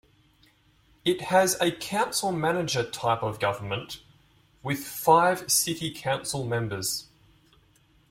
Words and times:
It 1.05 1.21
has 1.25 1.57
a 1.61 1.71
council 1.71 2.31
manager 2.31 2.83
type 2.83 3.21
of 3.21 3.39
government 3.39 4.01
with 4.63 4.79
five 4.83 5.51
city 5.51 5.93
council 5.93 6.43
members. 6.43 7.07